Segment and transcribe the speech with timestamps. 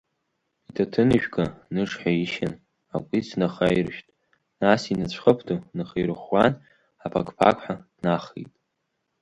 [0.69, 2.53] Иҭаҭыныжәга ныҽҳәишьын,
[2.95, 4.07] акәиц нахаиршәт,
[4.61, 6.53] нас инацәхыԥ ду нахаирӷәӷәан,
[7.05, 8.51] апақ-апақҳәа днахеит.